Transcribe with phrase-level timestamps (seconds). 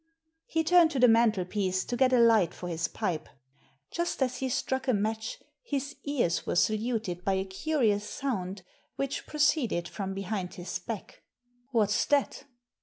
[0.47, 3.29] He turned to the mantelpiece to get a light for his pipe.
[3.91, 8.63] Just as he struck a match his ears were saluted by a curious sound
[8.95, 11.21] which proceeded from behind his back.
[11.71, 12.45] "What's that?"